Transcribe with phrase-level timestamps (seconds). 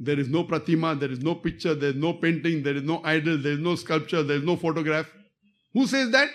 [0.00, 3.00] There is no pratima, there is no picture, there is no painting, there is no
[3.04, 5.06] idol, there is no sculpture, there is no photograph.
[5.72, 6.30] Who says that?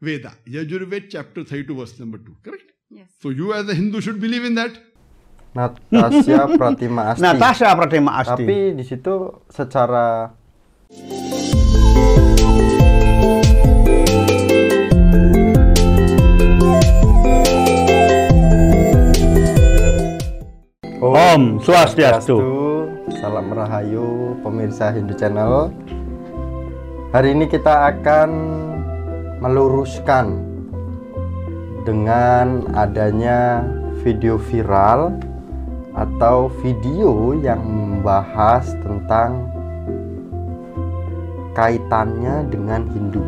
[0.00, 0.32] Veda.
[0.46, 2.36] Yajurved chapter 32 verse number 2.
[2.44, 2.62] Correct?
[2.90, 3.08] Yes.
[3.20, 4.78] So you as a Hindu should believe in that.
[5.54, 7.22] Natasha Pratima Asti.
[7.22, 8.46] Natasha Pratima Asti.
[8.46, 10.30] Tapi di situ secara
[21.30, 22.42] Om Swastiastu.
[23.22, 25.70] Salam Rahayu pemirsa Hindu Channel.
[27.14, 28.30] Hari ini kita akan
[29.38, 30.42] meluruskan
[31.86, 33.62] dengan adanya
[34.02, 35.22] video viral
[35.94, 39.46] atau video yang membahas tentang
[41.54, 43.22] kaitannya dengan Hindu.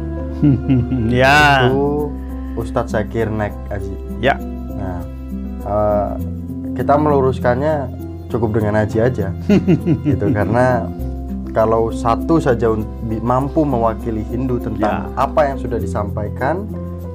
[1.22, 1.70] ya.
[1.70, 2.10] Itu
[2.58, 3.94] Ustadz Zakir Nek Aji.
[4.18, 4.34] Ya.
[4.74, 5.06] Nah,
[5.70, 6.41] eh,
[6.72, 7.88] kita meluruskannya
[8.32, 9.28] cukup dengan Haji aja,
[10.08, 10.88] gitu karena
[11.52, 12.72] kalau satu saja
[13.20, 15.20] mampu mewakili Hindu tentang Ya.
[15.20, 16.64] apa yang sudah disampaikan,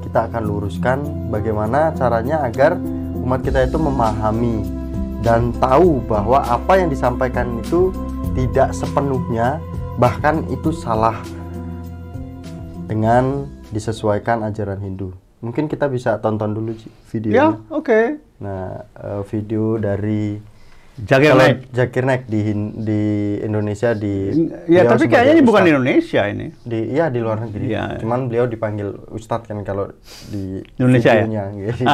[0.06, 0.98] kita akan luruskan
[1.34, 2.78] bagaimana caranya agar
[3.18, 4.62] umat kita itu memahami
[5.26, 7.90] dan tahu bahwa apa yang disampaikan itu
[8.38, 9.58] tidak sepenuhnya
[9.98, 11.18] bahkan itu salah
[12.88, 15.12] dengan disesuaikan ajaran Hindu.
[15.40, 17.46] Mungkin kita bisa tonton dulu Ci, Ya, videonya.
[17.70, 18.00] oke.
[18.40, 20.42] Nah, eh, video dari
[20.98, 21.70] kalau Naik.
[21.70, 23.02] Zakir Naik di Hin- di
[23.40, 24.34] Indonesia di
[24.66, 25.70] Ya, tapi kayaknya ini bukan di.
[25.70, 26.48] Indonesia ini.
[26.60, 27.70] di iya di luar negeri.
[27.70, 28.02] Iya.
[28.02, 29.94] Cuman beliau dipanggil ustadz kan kalau
[30.28, 31.22] di Indonesia ya?
[31.22, 31.86] videonya, gitu.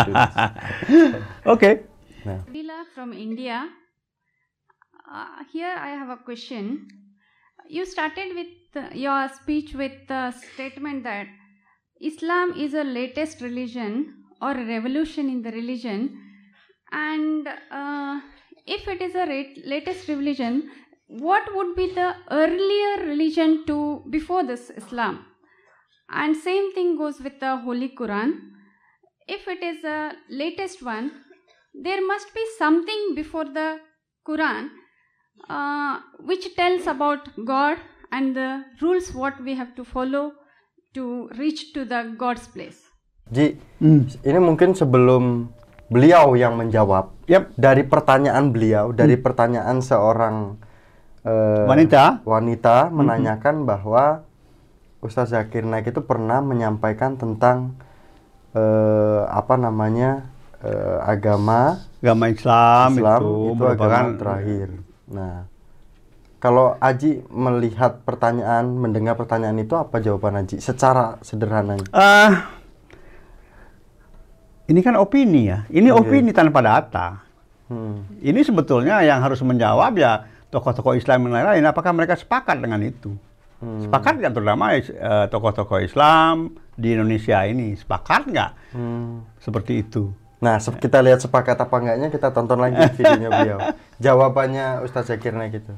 [1.54, 1.84] Oke.
[2.24, 3.68] Nah, Bila from India.
[5.04, 6.88] Uh, here I have a question.
[7.68, 11.28] You started with uh, your speech with the statement that
[12.04, 16.20] Islam is a latest religion or a revolution in the religion,
[16.92, 18.20] and uh,
[18.66, 19.26] if it is a
[19.66, 20.70] latest religion,
[21.08, 25.26] what would be the earlier religion to before this Islam?
[26.10, 28.34] And same thing goes with the Holy Quran.
[29.28, 31.12] If it is a latest one,
[31.74, 33.80] there must be something before the
[34.28, 34.70] Quran
[35.50, 37.78] uh, which tells about God
[38.12, 40.34] and the rules what we have to follow
[40.94, 42.80] to reach to the God's place.
[43.28, 44.06] Ji, Hmm.
[44.22, 45.50] ini mungkin sebelum
[45.90, 47.54] beliau yang menjawab Yap.
[47.58, 50.58] dari pertanyaan beliau, dari pertanyaan seorang
[51.24, 52.22] eh, Wanita.
[52.28, 54.28] wanita menanyakan bahwa
[55.00, 57.80] Ustaz Zakir Naik itu pernah menyampaikan tentang
[58.54, 60.30] eh, apa namanya
[60.64, 64.68] eh, agama Agama Islam, Islam itu, itu, agama terakhir.
[65.08, 65.48] Nah,
[66.44, 71.88] kalau Aji melihat pertanyaan, mendengar pertanyaan itu apa jawaban Aji secara sederhananya?
[71.88, 72.32] Eh,
[74.68, 75.64] ini kan opini ya.
[75.72, 76.12] Ini Oke.
[76.12, 77.24] opini tanpa data.
[77.72, 78.04] Hmm.
[78.20, 81.64] Ini sebetulnya yang harus menjawab ya tokoh-tokoh Islam yang lain-lain.
[81.64, 83.16] Apakah mereka sepakat dengan itu?
[83.64, 83.88] Hmm.
[83.88, 84.84] Sepakat nggak terutama eh,
[85.32, 87.72] tokoh-tokoh Islam di Indonesia ini?
[87.80, 89.24] Sepakat nggak Hmm.
[89.40, 90.12] seperti itu?
[90.44, 93.60] Nah, se- kita lihat sepakat apa enggaknya, kita tonton lagi videonya beliau.
[94.04, 95.72] Jawabannya Ustaz Zakir Naik itu.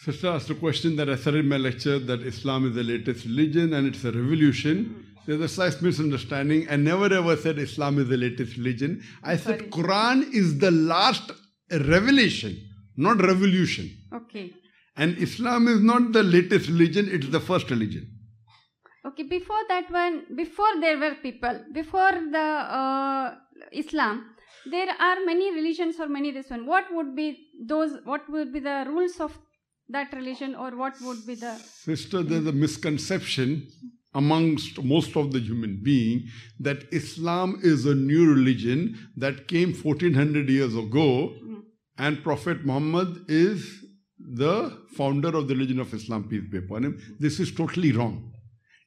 [0.00, 3.28] Sister asked a question that I said in my lecture that Islam is the latest
[3.28, 5.04] religion and it's a revolution.
[5.26, 6.64] There's a slight misunderstanding.
[6.70, 9.04] I never ever said Islam is the latest religion.
[9.22, 11.32] I said Quran is the last
[11.70, 12.56] revelation,
[12.96, 13.92] not revolution.
[14.14, 14.56] Okay.
[14.96, 18.08] And Islam is not the latest religion, it's the first religion.
[19.06, 23.34] Okay, before that one, before there were people, before the uh,
[23.72, 24.34] Islam,
[24.70, 26.66] there are many religions or many this one.
[26.66, 29.38] What would be those, what would be the rules of
[29.88, 33.68] that religion or what would be the Sister, there's a misconception
[34.14, 36.26] amongst most of the human being
[36.58, 41.34] that Islam is a new religion that came 1400 years ago
[41.98, 43.84] and Prophet Muhammad is
[44.18, 47.16] the founder of the religion of Islam, peace be upon him.
[47.18, 48.32] This is totally wrong.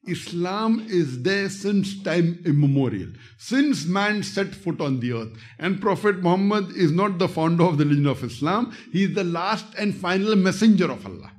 [0.08, 5.38] Islam is there since time immemorial, since man set foot on the earth.
[5.60, 9.24] And Prophet Muhammad is not the founder of the religion of Islam, he is the
[9.24, 11.32] last and final messenger of Allah.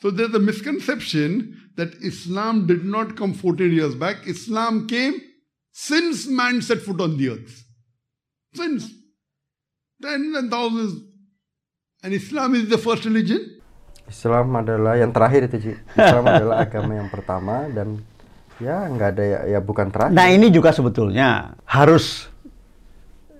[0.00, 4.26] So there's a misconception that Islam did not come 14 years back.
[4.26, 5.20] Islam came
[5.72, 7.64] since man set foot on the earth.
[8.54, 8.90] Since
[10.02, 11.02] tens and thousands.
[12.02, 13.61] And Islam is the first religion.
[14.04, 15.72] Islam adalah yang terakhir itu, Ci.
[15.92, 18.02] Islam adalah agama yang pertama dan
[18.58, 20.12] ya nggak ada ya, ya bukan terakhir.
[20.12, 21.28] Nah ini juga sebetulnya
[21.64, 22.28] harus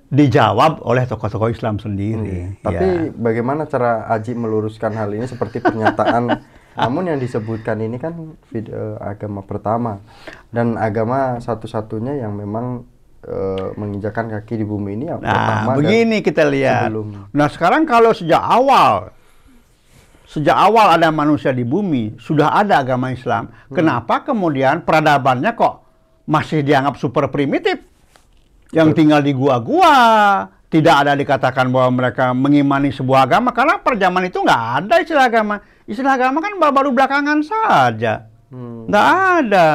[0.08, 2.60] dijawab oleh tokoh-tokoh Islam sendiri.
[2.60, 3.08] Tapi Ya.
[3.10, 6.28] bagaimana cara Aji meluruskan hal ini seperti pernyataan
[6.74, 8.16] namun yang disebutkan ini kan
[8.46, 10.00] vid- eh, agama pertama
[10.48, 12.84] dan agama satu-satunya yang memang
[13.22, 16.90] eh, menginjakan kaki di bumi ini yang Nah, pertama dan begini kita lihat.
[16.90, 17.08] sebelum.
[17.30, 19.14] Nah, sekarang kalau sejak awal
[20.32, 23.52] sejak awal ada manusia di bumi, sudah ada agama Islam.
[23.52, 23.76] Hmm.
[23.76, 25.84] Kenapa kemudian peradabannya kok
[26.24, 27.76] masih dianggap super primitif?
[28.72, 29.92] Yang tinggal di gua-gua,
[30.72, 35.28] tidak ada dikatakan bahwa mereka mengimani sebuah agama karena per zaman itu nggak ada istilah
[35.28, 35.60] agama.
[35.84, 38.32] Istilah agama kan baru belakangan saja.
[38.48, 38.88] Hmm.
[38.88, 39.08] Nggak
[39.44, 39.68] ada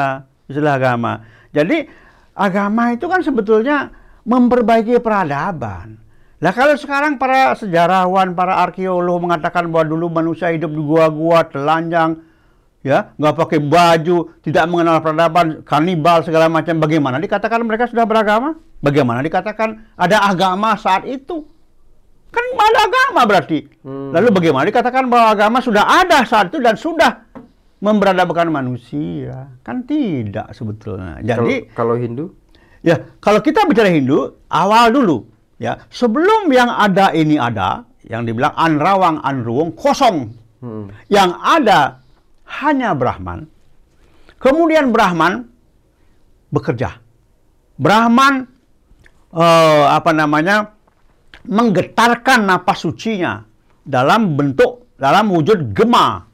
[0.49, 1.21] istilah agama.
[1.53, 1.85] Jadi
[2.33, 3.93] agama itu kan sebetulnya
[4.25, 6.01] memperbaiki peradaban.
[6.37, 12.21] Lah kalau sekarang para sejarawan, para arkeolog mengatakan bahwa dulu manusia hidup di gua-gua, telanjang,
[12.85, 16.77] ya, nggak pakai baju, tidak mengenal peradaban, kanibal segala macam.
[16.77, 18.53] Bagaimana dikatakan mereka sudah beragama?
[18.85, 21.41] Bagaimana dikatakan ada agama saat itu?
[22.29, 23.65] Kan ada agama berarti.
[23.81, 24.13] Hmm.
[24.13, 27.25] Lalu bagaimana dikatakan bahwa agama sudah ada saat itu dan sudah
[27.81, 29.49] memperadaban manusia?
[29.65, 31.17] Kan tidak sebetulnya.
[31.25, 32.25] Jadi kalau, kalau Hindu
[32.85, 35.27] Ya, kalau kita bicara Hindu, awal dulu,
[35.61, 40.31] ya, sebelum yang ada ini ada, yang dibilang anrawang anruwung kosong,
[40.63, 40.89] hmm.
[41.11, 42.01] yang ada
[42.63, 43.45] hanya Brahman.
[44.37, 45.45] Kemudian Brahman
[46.53, 46.97] bekerja.
[47.77, 48.47] Brahman
[49.33, 50.73] eh, apa namanya
[51.47, 53.43] menggetarkan napas sucinya
[53.83, 56.25] dalam bentuk dalam wujud gema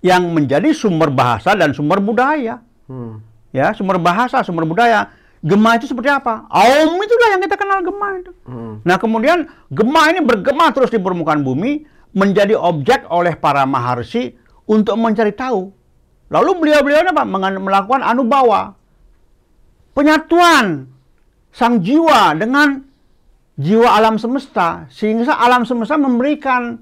[0.00, 2.60] yang menjadi sumber bahasa dan sumber budaya
[2.90, 3.22] Hmm.
[3.54, 5.06] ya sumber bahasa sumber budaya
[5.40, 6.44] gema itu seperti apa?
[6.52, 8.32] Aum itulah yang kita kenal gema itu.
[8.44, 8.84] Hmm.
[8.84, 14.36] nah kemudian gema ini bergema terus di permukaan bumi menjadi objek oleh para maharsi
[14.68, 15.72] untuk mencari tahu.
[16.30, 17.24] Lalu beliau-beliau apa?
[17.58, 18.78] Melakukan anubawa.
[19.96, 20.86] Penyatuan
[21.50, 22.86] sang jiwa dengan
[23.58, 24.86] jiwa alam semesta.
[24.92, 26.78] Sehingga alam semesta memberikan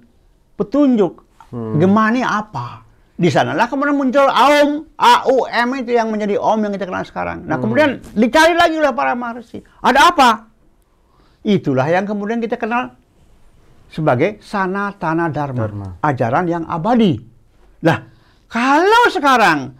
[0.58, 1.24] petunjuk.
[1.48, 1.80] Hmm.
[1.80, 2.87] gema ini apa
[3.18, 7.42] di sanalah kemudian muncul aum AUM itu yang menjadi om yang kita kenal sekarang.
[7.42, 10.30] Nah kemudian dicari lagi oleh para maharsi ada apa?
[11.42, 12.94] Itulah yang kemudian kita kenal
[13.90, 15.88] sebagai sanatana dharma, Dharma.
[15.98, 17.18] ajaran yang abadi.
[17.82, 18.06] Nah
[18.46, 19.74] kalau sekarang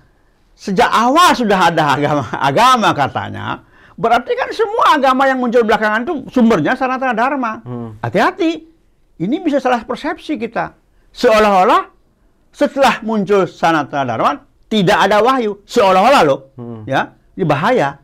[0.59, 3.47] sejak awal sudah ada agama agama katanya
[3.95, 7.63] berarti kan semua agama yang muncul belakangan itu sumbernya sanatana dharma.
[7.63, 7.91] Hmm.
[8.03, 8.67] hati-hati
[9.19, 10.75] ini bisa salah persepsi kita.
[11.15, 11.98] Seolah-olah
[12.59, 14.33] setelah muncul sanatana dharma
[14.67, 16.41] tidak ada wahyu seolah-olah loh.
[16.59, 16.83] Hmm.
[16.91, 18.03] ya ini bahaya.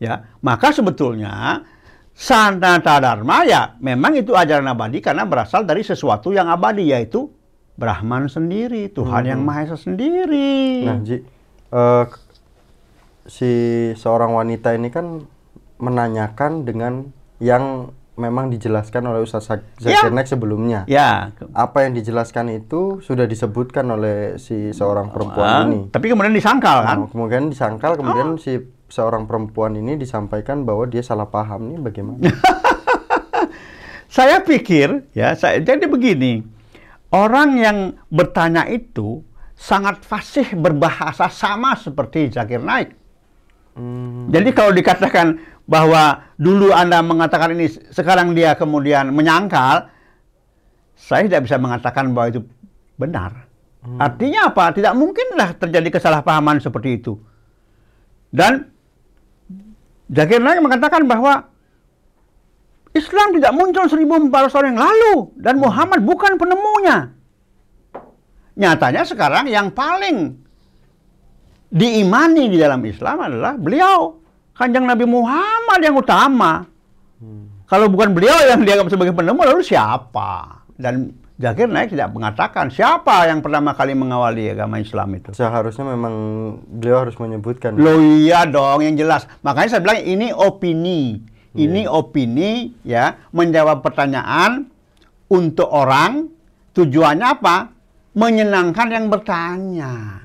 [0.00, 1.60] Ya maka sebetulnya
[2.16, 7.28] sanatana dharma ya memang itu ajaran abadi karena berasal dari sesuatu yang abadi yaitu
[7.76, 10.84] Brahman sendiri Tuhan yang Maha Esa sendiri.
[10.84, 11.24] Nah, Ji,
[11.72, 12.04] eh,
[13.24, 13.52] si
[13.96, 15.24] seorang wanita ini kan
[15.80, 17.08] menanyakan dengan
[17.40, 17.88] yang
[18.20, 20.12] memang dijelaskan oleh Ustaz Zak- Zakir Ya.
[20.12, 20.84] Naik sebelumnya.
[20.84, 25.88] ya Apa yang dijelaskan itu sudah disebutkan oleh si seorang perempuan Ah, ini.
[25.88, 27.98] tapi kemudian disangkal kan Nah, kemudian disangkal, Oh.
[27.98, 32.20] kemudian si seorang perempuan ini disampaikan bahwa dia salah paham nih bagaimana?
[34.10, 36.42] Saya pikir ya, saya, jadi begini,
[37.10, 37.78] orang yang
[38.08, 39.22] bertanya itu
[39.54, 42.90] sangat fasih berbahasa sama seperti Zakir Naik.
[43.70, 45.38] Hmm, Jadi kalau dikatakan
[45.70, 49.86] bahwa dulu Anda mengatakan ini, sekarang dia kemudian menyangkal,
[50.98, 52.42] saya tidak bisa mengatakan bahwa itu
[52.98, 53.46] benar.
[53.80, 54.74] Artinya apa?
[54.76, 57.16] Tidak mungkinlah terjadi kesalahpahaman seperti itu.
[58.28, 58.68] Dan
[60.10, 61.48] Zakir Naik mengatakan bahwa
[62.92, 67.14] Islam tidak muncul 1400 tahun yang lalu dan Muhammad bukan penemunya.
[68.58, 70.34] Nyatanya sekarang yang paling
[71.70, 74.19] diimani di dalam Islam adalah beliau,
[74.60, 76.68] Kanjeng Nabi Muhammad yang utama.
[77.64, 80.60] Kalau bukan beliau yang dianggap sebagai penemu, lalu siapa?
[80.76, 85.32] Dan Zakir Naik tidak mengatakan siapa yang pertama kali mengawali agama Islam itu.
[85.32, 86.12] seharusnya memang
[86.68, 87.80] beliau harus menyebutkan.
[87.80, 89.24] Lo iya dong yang jelas.
[89.40, 91.24] Makanya saya bilang ini opini.
[91.56, 94.68] Ini opini ya, menjawab pertanyaan
[95.32, 96.28] untuk orang
[96.76, 97.72] tujuannya apa?
[98.12, 100.20] Menyenangkan yang bertanya.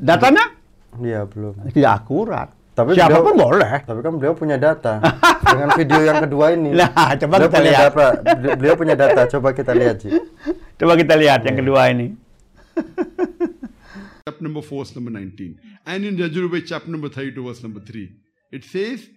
[0.00, 0.56] Datanya
[1.02, 1.68] Iya belum.
[1.74, 2.55] tidak akurat.
[2.76, 3.72] Tapi Siapa pun beliau- boleh.
[3.88, 5.00] Tapi kan beliau punya data
[5.48, 6.76] dengan video yang kedua ini.
[6.76, 7.88] Nah, coba beliau kita punya lihat.
[7.88, 8.06] data.
[8.60, 9.20] Beliau punya data.
[9.32, 10.10] Coba kita lihat Ji.
[10.76, 12.12] Coba kita lihat yang kedua ini.
[14.28, 15.56] chapter number 4, verse number 19.
[15.86, 18.10] And in Yajurveda, chapter number 32, verse number 3,
[18.52, 19.08] it says,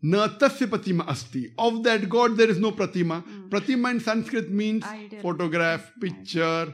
[0.00, 1.50] Na tasya pratima asti.
[1.58, 3.24] Of that God, there is no pratima.
[3.50, 5.18] Pratima in Sanskrit means Idol.
[5.26, 6.70] photograph, picture,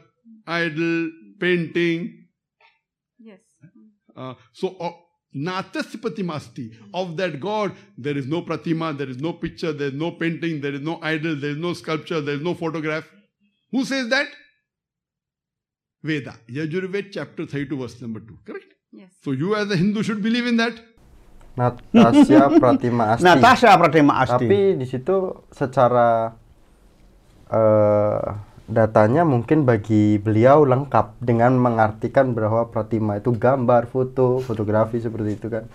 [0.46, 1.08] idol,
[1.40, 2.28] painting.
[3.16, 3.40] Yes.
[4.14, 4.92] Uh, so, uh,
[5.34, 6.70] Natasya pratima asti.
[6.92, 10.60] Of that God, there is no pratima, there is no picture, there is no painting,
[10.60, 13.04] there is no idol, there is no sculpture, there is no photograph.
[13.72, 14.28] Who says that?
[16.02, 16.36] Veda.
[16.48, 18.38] Yajurveda chapter 32 verse number 2.
[18.46, 18.66] Correct?
[18.92, 19.10] Yes.
[19.22, 20.80] So you as a Hindu should believe in that.
[21.56, 23.24] Natasha Pratima Asti.
[23.24, 24.46] Natasha Pratima Asti.
[24.46, 26.34] Tapi di situ secara
[27.50, 35.36] eh, datanya mungkin bagi beliau lengkap dengan mengartikan bahwa Pratima itu gambar, foto, fotografi seperti
[35.36, 35.68] itu kan.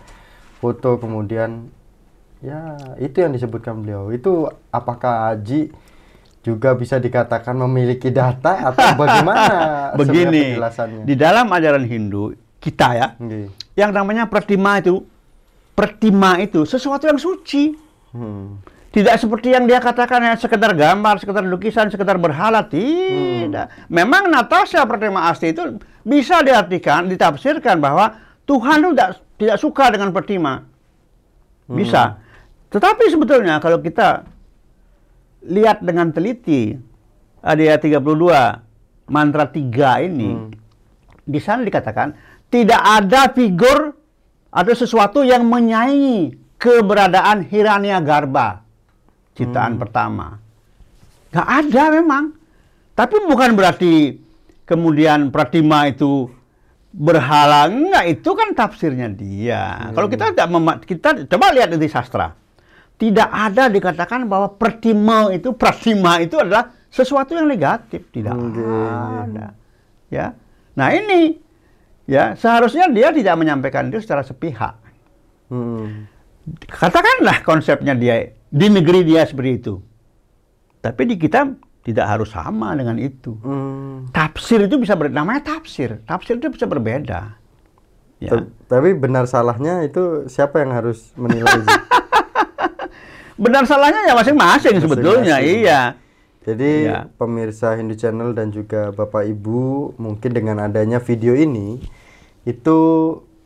[0.59, 1.69] Foto kemudian
[2.41, 4.09] ya itu yang disebutkan beliau.
[4.09, 5.69] Itu apakah Haji
[6.41, 11.03] juga bisa dikatakan memiliki data atau bagaimana Begini, penjelasannya?
[11.05, 13.47] di dalam ajaran Hindu kita ya, Nggih.
[13.77, 15.03] yang namanya pratima itu,
[15.77, 17.71] pratima itu sesuatu yang suci.
[18.11, 18.59] Hmm.
[18.89, 22.65] Tidak seperti yang dia katakan ya sekedar gambar, sekedar lukisan, sekedar berhala.
[22.65, 23.89] Tidak.
[23.93, 28.17] Memang Natasha Pratima Asti itu bisa diartikan, ditafsirkan bahwa
[28.49, 30.65] Tuhan itu tidak, tidak suka dengan pratima.
[31.69, 32.17] Bisa.
[32.73, 34.25] Tetapi sebetulnya kalau kita
[35.45, 36.73] lihat dengan teliti
[37.45, 38.01] ayat 32
[39.13, 40.49] mantra 3 ini
[41.29, 42.17] di sana dikatakan
[42.49, 43.93] tidak ada figur
[44.49, 48.68] atau sesuatu yang menyaingi keberadaan Hiranya Garba
[49.39, 50.35] ciptaan pertama.
[51.31, 52.35] Gak ada memang.
[52.93, 54.19] Tapi bukan berarti
[54.67, 56.27] kemudian Pratima itu
[56.91, 57.71] berhala.
[57.71, 59.93] Enggak, itu kan tafsirnya dia.
[59.95, 60.47] Kalau kita tidak
[60.83, 62.35] kita coba lihat di sastra.
[62.99, 68.59] Tidak ada dikatakan bahwa Pratima itu Pratima itu adalah sesuatu yang negatif, tidak Oke.
[68.59, 69.55] ada.
[70.11, 70.35] Ya.
[70.75, 71.39] Nah, ini
[72.09, 74.75] ya seharusnya dia tidak menyampaikan itu secara sepihak
[75.49, 76.05] Hmm.
[76.69, 79.75] katakanlah konsepnya dia di negeri dia seperti itu.
[80.79, 83.37] Tapi di kita tidak harus sama dengan itu.
[83.39, 84.09] Hmm.
[84.09, 86.01] Tafsir itu bisa ber namanya tafsir.
[86.03, 87.37] Tafsir itu bisa berbeda.
[88.19, 88.29] Ya.
[88.29, 91.63] Ta- Tapi benar salahnya itu siapa yang harus menilai?
[93.39, 95.39] Benar salahnya ya masing-masing sebetulnya.
[95.39, 95.95] Iya.
[96.43, 97.07] Jadi Ya.
[97.15, 101.79] pemirsa Hindu Channel dan juga Bapak Ibu mungkin dengan adanya video ini
[102.43, 102.77] itu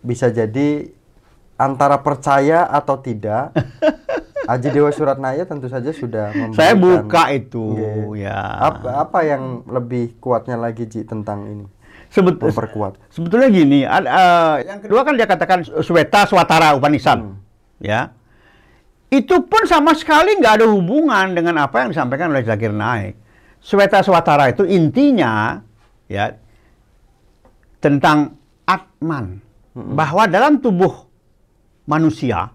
[0.01, 0.89] bisa jadi
[1.55, 3.53] antara percaya atau tidak.
[4.43, 6.57] Aji Dewa Suratnaya tentu saja sudah memberikan.
[6.57, 8.27] Saya buka itu Nggih.
[8.27, 8.39] ya.
[8.59, 11.65] Apa, apa yang lebih kuatnya lagi Ji tentang ini?
[12.11, 12.99] Sebet- Memperkuat.
[13.09, 17.25] sebetulnya gini, eh, yang kedua kan dia katakan Sweta Swatara Upanishad.
[17.81, 18.13] Ya.
[19.09, 23.17] Itu pun sama sekali nggak ada hubungan dengan apa yang disampaikan oleh Zakir Naik.
[23.57, 25.61] Sweta Swatara itu intinya
[26.05, 26.35] ya
[27.79, 29.41] tentang Atman.
[29.73, 31.09] Bahwa dalam tubuh
[31.89, 32.53] manusia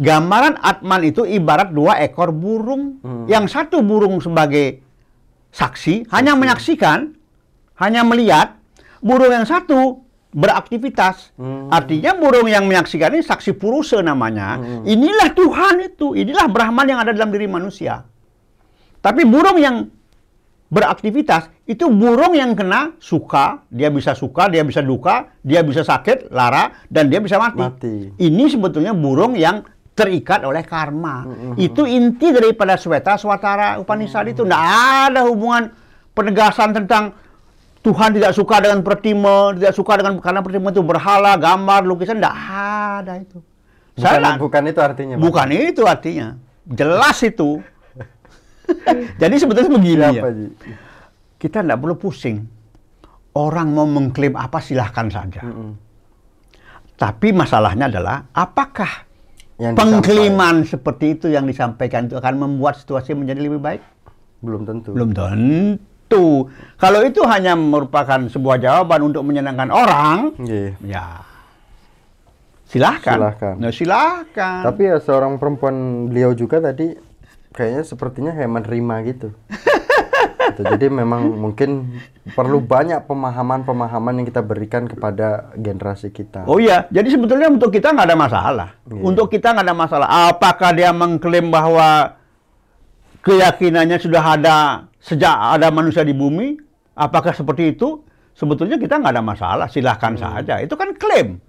[0.00, 3.00] gambaran Atman itu ibarat dua ekor burung.
[3.28, 4.80] Yang satu burung sebagai
[5.52, 7.12] saksi, hanya menyaksikan,
[7.80, 8.56] hanya melihat.
[9.02, 9.98] Burung yang satu
[10.32, 11.34] beraktivitas.
[11.36, 11.68] Hmm.
[11.68, 14.56] Artinya burung yang menyaksikan ini saksi purusa namanya.
[14.86, 18.06] Inilah Tuhan itu, inilah Brahman yang ada dalam diri manusia.
[19.02, 19.90] Tapi burung yang
[20.72, 26.32] beraktivitas itu burung yang kena suka, dia bisa suka, dia bisa duka, dia bisa sakit,
[26.32, 27.60] lara, dan dia bisa mati.
[27.60, 27.94] Mati.
[28.16, 31.24] Ini sebetulnya burung yang terikat oleh karma.
[31.60, 34.44] Itu inti daripada Sweta Swatara Upanishad itu.
[34.44, 34.64] Tidak
[35.08, 35.72] ada hubungan
[36.16, 37.12] penegasan tentang
[37.82, 42.36] Tuhan tidak suka dengan pertima, tidak suka dengan karena pertima itu berhala, gambar, lukisan, tidak
[42.38, 43.42] ada itu.
[43.98, 45.14] Bukan, Saya- bukan itu artinya.
[45.18, 45.22] Pak?
[45.26, 46.28] bukan itu artinya.
[46.62, 47.58] Jelas itu.
[49.20, 50.10] Jadi sebetulnya begini ya.
[50.14, 50.46] Siapa, Ji?
[51.42, 52.46] Kita tidak perlu pusing.
[53.34, 55.42] Orang mau mengklaim apa silahkan saja.
[55.42, 55.74] Mm-mm.
[56.94, 59.10] Tapi masalahnya adalah apakah
[59.62, 63.82] Yang pengklaiman seperti itu yang disampaikan itu akan membuat situasi menjadi lebih baik?
[64.42, 64.90] belum tentu.
[64.90, 66.50] Belum tentu.
[66.76, 70.74] Kalau itu hanya merupakan sebuah jawaban untuk menyenangkan orang, Nggih.
[70.84, 71.22] ya
[72.66, 73.16] silahkan.
[73.16, 73.54] Silahkan.
[73.56, 74.60] Nah, silahkan.
[74.66, 76.92] Tapi ya seorang perempuan beliau juga tadi
[77.54, 79.28] kayaknya sepertinya kayak menerima gitu.
[80.62, 81.98] Gitu, Jadi memang mungkin
[82.38, 86.46] perlu banyak pemahaman-pemahaman yang kita berikan kepada generasi kita.
[86.46, 88.68] Oh iya, jadi sebetulnya untuk kita nggak ada masalah.
[88.86, 89.02] Iya.
[89.02, 90.08] Untuk kita nggak ada masalah.
[90.30, 92.14] Apakah dia mengklaim bahwa
[93.26, 94.56] keyakinannya sudah ada
[95.02, 96.54] sejak ada manusia di bumi?
[96.94, 98.06] Apakah seperti itu?
[98.38, 99.66] Sebetulnya kita nggak ada masalah.
[99.66, 100.62] Silahkan saja.
[100.62, 101.42] Itu kan klaim,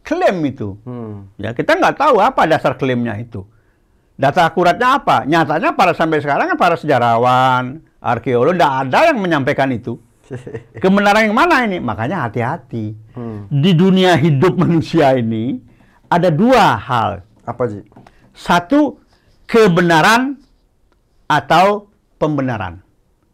[0.00, 0.80] klaim itu.
[0.88, 1.28] Hmm.
[1.36, 3.44] Ya kita nggak tahu apa dasar klaimnya itu.
[4.14, 5.26] Data akuratnya apa?
[5.26, 9.96] Nyatanya para sampai sekarang kan para sejarawan, arkeolog, tidak ada yang menyampaikan itu.
[10.84, 11.80] Kebenaran yang mana ini?
[11.80, 12.92] Makanya hati-hati.
[13.16, 13.48] Hmm.
[13.48, 15.56] Di dunia hidup manusia ini
[16.12, 17.24] ada dua hal.
[17.44, 17.80] Apa Ji?
[18.36, 19.00] Satu,
[19.48, 20.36] kebenaran
[21.28, 22.80] atau pembenaran.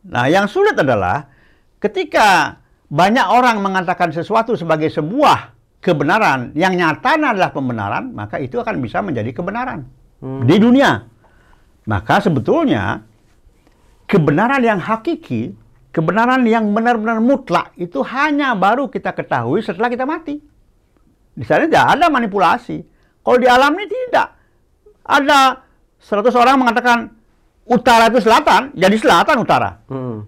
[0.06, 1.28] Nah, yang sulit adalah
[1.78, 2.58] ketika
[2.90, 9.00] banyak orang mengatakan sesuatu sebagai sebuah kebenaran yang nyatanya adalah pembenaran, maka itu akan bisa
[9.00, 9.86] menjadi kebenaran
[10.20, 10.44] Hmm.
[10.44, 11.00] di dunia.
[11.88, 13.00] Maka sebetulnya
[14.10, 15.54] kebenaran yang hakiki,
[15.94, 20.42] kebenaran yang benar-benar mutlak itu hanya baru kita ketahui setelah kita mati.
[21.30, 22.82] Di sana tidak ada manipulasi.
[23.22, 24.28] Kalau di alam ini tidak.
[25.06, 25.62] Ada
[26.02, 26.98] 100 orang mengatakan
[27.70, 29.78] utara itu selatan, jadi selatan utara.
[29.86, 30.26] Hmm.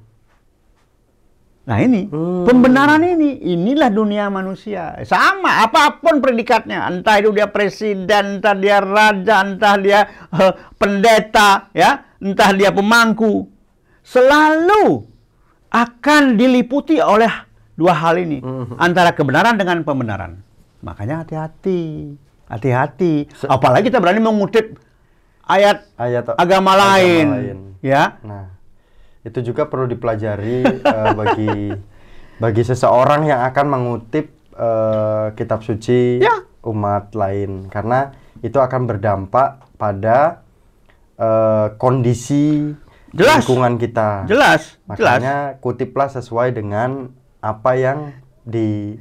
[1.63, 2.43] Nah ini Hmm.
[2.43, 4.99] pembenaran ini, inilah dunia manusia.
[5.07, 11.71] Sama apa pun predikatnya, entah itu dia presiden, entah dia raja, entah dia eh, pendeta,
[11.71, 13.47] ya, entah dia pemangku,
[14.03, 15.07] selalu
[15.73, 17.31] akan diliputi oleh
[17.73, 18.77] dua hal ini, Mhm.
[18.77, 20.45] antara kebenaran dengan pembenaran.
[20.83, 22.13] Makanya hati-hati,
[22.45, 23.31] hati-hati.
[23.47, 24.77] Apalagi kita berani mengutip
[25.47, 27.59] ayat Ayat agama lain, lain.
[27.81, 28.19] ya.
[28.21, 28.53] Nah,
[29.23, 31.73] itu juga perlu dipelajari eh, bagi
[32.37, 36.43] bagi seseorang yang akan mengutip eh, kitab suci Ya.
[36.63, 40.43] umat lain karena itu akan berdampak pada
[41.17, 42.75] eh, kondisi
[43.13, 43.45] Jelas.
[43.45, 44.25] lingkungan kita.
[44.25, 45.21] Jelas, jelas.
[45.21, 48.97] Makanya kutiplah sesuai dengan apa yang di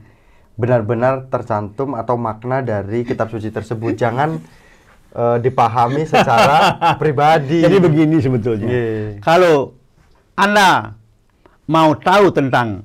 [0.53, 3.95] benar-benar tercantum atau makna dari kitab suci tersebut.
[3.95, 4.35] Jangan
[5.11, 7.63] eh, dipahami secara pribadi.
[7.63, 8.67] Jadi begini sebetulnya.
[8.67, 9.23] Iya.
[9.23, 9.79] Kalau
[10.35, 10.91] Anda
[11.65, 12.83] mau tahu tentang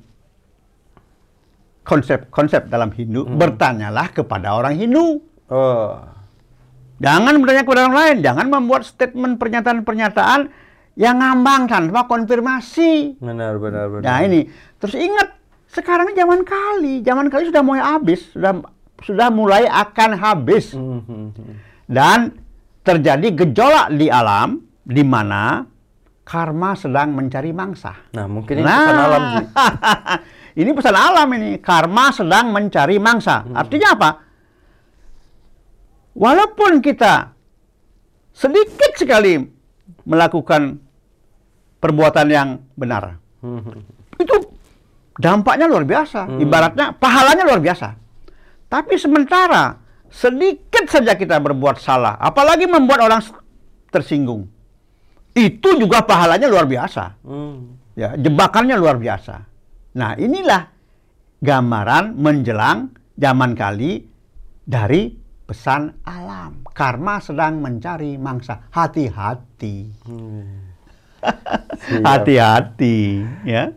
[1.83, 3.39] konsep-konsep dalam Hindu, Hmm.
[3.39, 5.23] bertanyalah kepada orang Hindu.
[5.47, 5.95] Oh.
[6.99, 8.17] Jangan bertanya kepada orang lain.
[8.19, 10.51] Jangan membuat statement pernyataan-pernyataan
[10.97, 13.21] yang ngambang tanpa konfirmasi.
[13.21, 14.01] Benar, benar, benar.
[14.01, 14.49] Nah ini,
[14.81, 15.37] terus ingat,
[15.69, 18.65] sekarang zaman kali, zaman kali sudah mulai habis, sudah
[19.05, 20.73] sudah mulai akan habis.
[20.73, 21.53] Hmm, hmm, hmm.
[21.85, 22.33] Dan
[22.81, 25.61] terjadi gejolak di alam di mana
[26.25, 27.93] karma sedang mencari mangsa.
[28.17, 29.23] Nah, mungkin ini pesan alam,
[30.65, 31.49] ini pesan alam ini.
[31.61, 33.45] Karma sedang mencari mangsa.
[33.45, 33.53] Hmm.
[33.53, 34.09] Artinya apa?
[36.17, 37.37] Walaupun kita
[38.33, 39.37] sedikit sekali
[40.09, 40.86] melakukan
[41.77, 43.61] perbuatan yang benar, Hmm,
[44.17, 44.35] itu
[45.21, 46.25] dampaknya luar biasa.
[46.25, 46.41] Hmm.
[46.41, 47.93] Ibaratnya pahalanya luar biasa.
[48.67, 49.77] Tapi sementara
[50.09, 53.21] sedikit saja kita berbuat salah, apalagi membuat orang
[53.93, 54.49] tersinggung,
[55.37, 57.21] itu juga pahalanya luar biasa.
[57.21, 57.77] Hmm.
[57.93, 59.35] Ya, jebakannya luar biasa.
[59.97, 60.69] Nah, inilah
[61.41, 64.05] gambaran menjelang zaman kali
[64.65, 65.13] dari
[65.47, 66.61] pesan alam.
[66.69, 68.69] Karma sedang mencari mangsa.
[68.69, 69.77] Hati-hati.
[70.05, 70.76] Hmm.
[72.03, 73.71] Hati-hati, ya.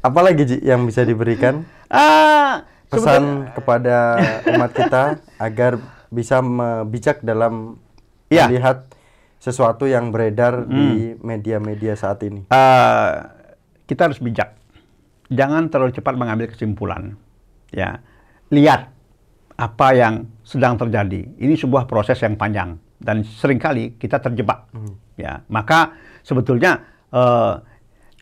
[0.00, 4.16] Apalagi Ji yang bisa diberikan Ah, pesan kepada
[4.48, 5.02] umat kita
[5.38, 5.76] agar
[6.08, 6.40] bisa
[6.84, 7.76] bijak dalam
[8.26, 8.46] Ya.
[8.46, 8.86] melihat
[9.36, 12.46] sesuatu yang beredar di media-media saat ini.
[12.46, 13.10] eh,
[13.84, 14.54] kita harus bijak.
[15.26, 17.18] Jangan terlalu cepat mengambil kesimpulan.
[17.70, 17.98] Ya,
[18.48, 18.90] lihat
[19.54, 21.26] apa yang sedang terjadi.
[21.36, 24.70] Ini sebuah proses yang panjang dan sering kali kita terjebak.
[25.14, 27.54] Ya, maka sebetulnya eh,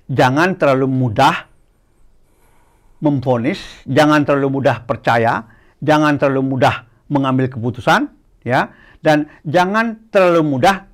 [0.08, 1.48] jangan terlalu mudah
[2.98, 5.46] memfonis, jangan terlalu mudah percaya,
[5.78, 8.10] jangan terlalu mudah mengambil keputusan,
[8.42, 10.88] ya, dan jangan terlalu mudah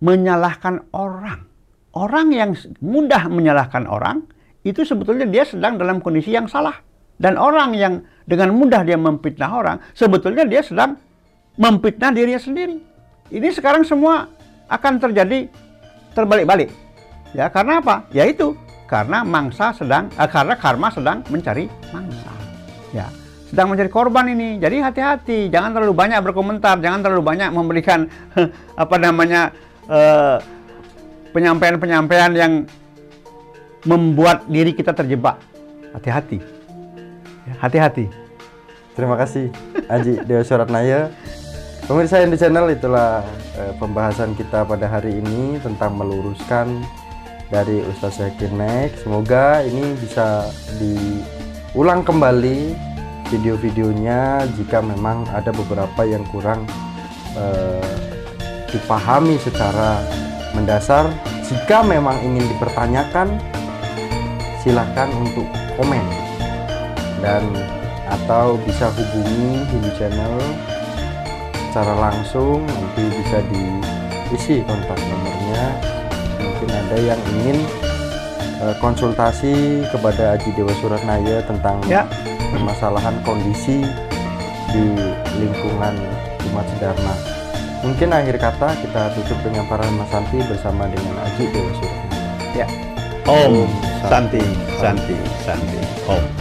[0.00, 1.44] menyalahkan orang.
[1.90, 4.24] Orang yang mudah menyalahkan orang
[4.62, 6.78] itu sebetulnya dia sedang dalam kondisi yang salah.
[7.20, 10.96] Dan orang yang dengan mudah dia memfitnah orang, sebetulnya dia sedang
[11.60, 12.80] memfitnah dirinya sendiri.
[13.28, 14.24] Ini sekarang semua
[14.72, 15.52] akan terjadi
[16.14, 16.70] terbalik-balik.
[17.30, 18.06] Ya, karena apa?
[18.10, 18.58] Yaitu
[18.90, 22.32] karena mangsa sedang eh, karena karma sedang mencari mangsa.
[22.90, 23.06] Ya,
[23.46, 24.58] sedang mencari korban ini.
[24.58, 28.10] Jadi hati-hati, jangan terlalu banyak berkomentar, jangan terlalu banyak memberikan
[28.82, 29.54] apa namanya
[29.86, 30.38] eh,
[31.30, 32.52] penyampaian-penyampaian yang
[33.86, 35.38] membuat diri kita terjebak.
[35.94, 36.38] Hati-hati.
[37.46, 38.06] Ya, Hati-hati.
[38.94, 39.48] Terima kasih
[39.86, 41.14] Aji Dewa Suratnaya.
[41.90, 43.26] Pemirsa yang di channel itulah
[43.58, 46.86] eh, pembahasan kita pada hari ini tentang meluruskan
[47.50, 48.94] dari Ustaz Zakir Nek.
[49.02, 50.46] Semoga ini bisa
[50.78, 52.78] diulang kembali
[53.26, 56.62] video-videonya jika memang ada beberapa yang kurang
[57.34, 57.90] eh,
[58.70, 59.98] dipahami secara
[60.54, 61.10] mendasar.
[61.42, 63.34] Jika memang ingin dipertanyakan,
[64.62, 66.06] silahkan untuk komen
[67.18, 67.42] dan
[68.06, 70.38] atau bisa hubungi Hindu Channel
[71.70, 75.64] secara langsung nanti bisa diisi kontak nomornya
[76.42, 77.62] mungkin ada yang ingin
[78.58, 82.10] eh, konsultasi kepada Aji Dewa Suratnaya tentang Ya.
[82.50, 83.86] permasalahan kondisi
[84.74, 84.84] di
[85.38, 85.94] lingkungan
[86.50, 87.14] umat Dharma
[87.86, 92.66] mungkin akhir kata kita tutup dengan para Mas Santi bersama dengan Aji Dewa Suratnaya Ya.
[93.30, 93.70] Om
[94.10, 94.42] Santi
[94.82, 95.14] Santi
[95.46, 95.78] Santi
[96.10, 96.39] Om.